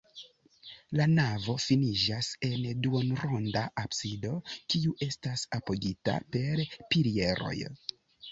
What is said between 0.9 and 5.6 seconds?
La navo finiĝas en duonronda absido, kiu estas